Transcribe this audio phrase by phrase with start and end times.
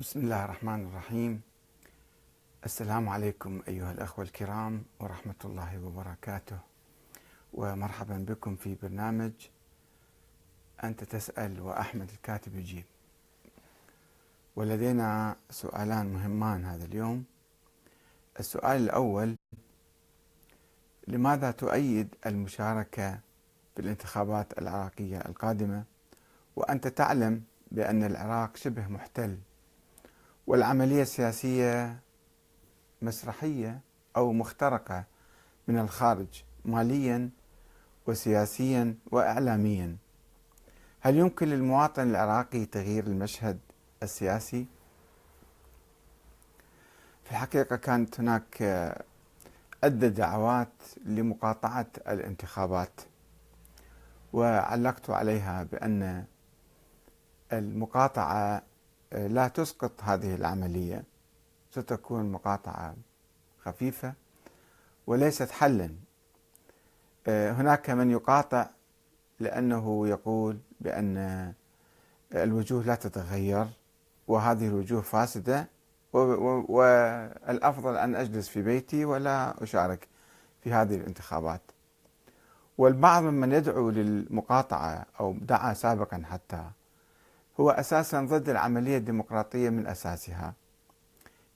[0.00, 1.42] بسم الله الرحمن الرحيم.
[2.64, 6.58] السلام عليكم أيها الأخوة الكرام ورحمة الله وبركاته.
[7.54, 9.32] ومرحبا بكم في برنامج
[10.84, 12.84] أنت تسأل وأحمد الكاتب يجيب.
[14.56, 17.24] ولدينا سؤالان مهمان هذا اليوم.
[18.40, 19.36] السؤال الأول
[21.08, 23.20] لماذا تؤيد المشاركة
[23.74, 25.84] في الانتخابات العراقية القادمة؟
[26.56, 29.38] وأنت تعلم بأن العراق شبه محتل
[30.46, 32.00] والعملية السياسية
[33.02, 33.80] مسرحية
[34.16, 35.04] أو مخترقة
[35.68, 37.30] من الخارج ماليا
[38.06, 39.96] وسياسيا وإعلاميا
[41.00, 43.58] هل يمكن للمواطن العراقي تغيير المشهد
[44.02, 44.66] السياسي؟
[47.24, 48.62] في الحقيقة كانت هناك
[49.84, 50.72] عدة دعوات
[51.04, 53.00] لمقاطعة الانتخابات
[54.32, 56.24] وعلقت عليها بأن
[57.52, 58.62] المقاطعة
[59.12, 61.04] لا تسقط هذه العملية
[61.70, 62.94] ستكون مقاطعة
[63.58, 64.14] خفيفة
[65.06, 65.90] وليست حلا.
[67.26, 68.66] آه، هناك من يقاطع
[69.40, 71.52] لأنه يقول بأن
[72.34, 73.66] الوجوه لا تتغير
[74.28, 75.68] وهذه الوجوه فاسدة
[76.12, 80.08] والأفضل أن أجلس في بيتي ولا أشارك
[80.62, 81.60] في هذه الانتخابات.
[82.78, 86.64] والبعض ممن يدعو للمقاطعة أو دعا سابقا حتى
[87.60, 90.54] هو أساسا ضد العملية الديمقراطية من أساسها.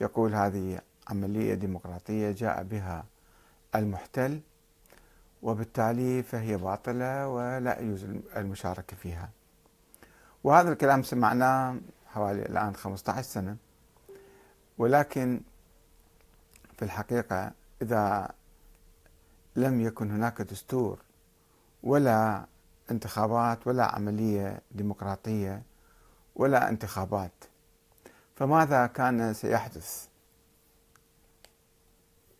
[0.00, 3.04] يقول هذه عملية ديمقراطية جاء بها
[3.74, 4.40] المحتل
[5.42, 8.04] وبالتالي فهي باطلة ولا يجوز
[8.36, 9.30] المشاركة فيها.
[10.44, 13.56] وهذا الكلام سمعناه حوالي الآن 15 سنة.
[14.78, 15.40] ولكن
[16.76, 18.30] في الحقيقة إذا
[19.56, 20.98] لم يكن هناك دستور
[21.82, 22.46] ولا
[22.90, 25.62] انتخابات ولا عملية ديمقراطية
[26.36, 27.44] ولا انتخابات.
[28.36, 30.06] فماذا كان سيحدث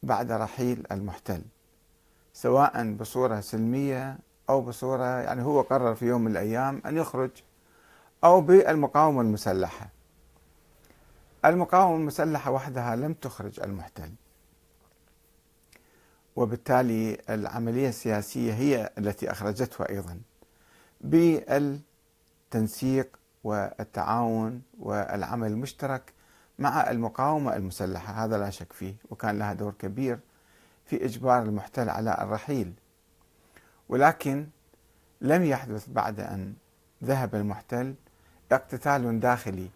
[0.03, 1.43] بعد رحيل المحتل؟
[2.33, 4.19] سواء بصورة سلمية
[4.51, 7.31] أو بصورة يعني هو قرر في يوم من الأيام أن يخرج
[8.25, 9.89] أو بالمقاومة المسلحة.
[11.45, 14.13] المقاومة المسلحة وحدها لم تخرج المحتل.
[16.37, 20.21] وبالتالي العملية السياسية هي التي أخرجته أيضا.
[22.51, 26.13] بالتنسيق والتعاون والعمل المشترك
[26.59, 30.19] مع المقاومة المسلحة هذا لا شك فيه وكان لها دور كبير
[30.87, 32.73] في إجبار المحتل على الرحيل.
[33.89, 34.47] ولكن
[35.21, 36.55] لم يحدث بعد أن
[37.05, 37.95] ذهب المحتل
[38.53, 39.69] اقتتال داخلي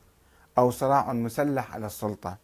[0.59, 2.37] أو صراع مسلح على السلطة.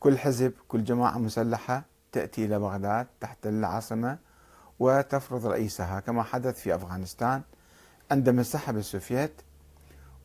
[0.00, 4.18] كل حزب كل جماعة مسلحة تأتي إلى بغداد تحت العاصمة
[4.78, 7.42] وتفرض رئيسها كما حدث في أفغانستان
[8.10, 9.32] عندما انسحب السوفيت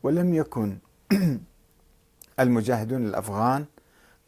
[0.02, 0.78] ولم يكن
[2.40, 3.64] المجاهدون الأفغان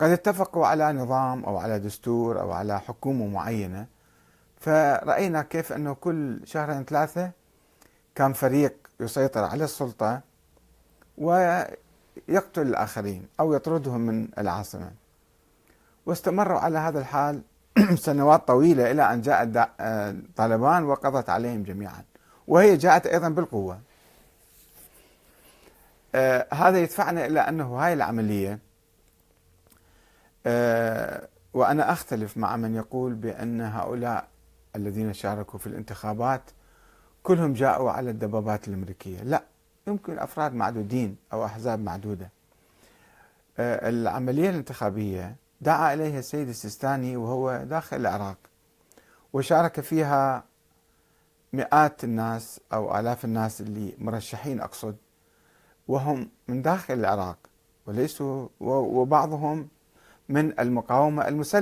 [0.01, 3.87] قد اتفقوا على نظام أو على دستور أو على حكومة معينة.
[4.61, 7.31] فرأينا كيف أنه كل شهرين ثلاثة
[8.15, 10.21] كان فريق يسيطر على السلطة
[11.19, 14.91] ويقتل الآخرين أو يطردهم من العاصمة.
[16.07, 17.43] واستمروا على هذا الحال
[18.07, 19.45] سنوات طويلة إلى أن جاء
[20.37, 22.05] طالبان وقضت عليهم جميعا.
[22.49, 23.79] وهي جاءت أيضا بالقوة.
[26.15, 28.59] آه هذا يدفعنا إلى أنه هاي العملية
[30.47, 34.28] آه وأنا أختلف مع من يقول بأن هؤلاء
[34.76, 36.43] الذين شاركوا في الانتخابات
[37.22, 39.43] كلهم جاءوا على الدبابات الأمريكية، لا
[39.87, 42.31] يمكن أفراد معدودين أو أحزاب معدودة.
[43.59, 48.37] آه العملية الانتخابية دعا إليها السيد السيستاني وهو داخل العراق
[49.32, 50.44] وشارك فيها
[51.53, 54.97] مئات الناس أو آلاف الناس اللي مرشحين أقصد
[55.91, 57.39] وهم من داخل العراق
[57.87, 59.69] وليسوا وبعضهم
[60.28, 61.59] من المقاومة المسلحة.